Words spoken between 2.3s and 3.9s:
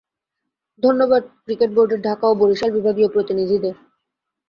ও বরিশাল বিভাগীয় প্রতিনিধিদের।